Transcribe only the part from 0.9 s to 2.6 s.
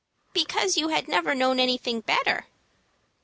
never known anything better."